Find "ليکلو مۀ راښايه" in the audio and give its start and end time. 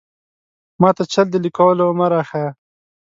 1.45-2.51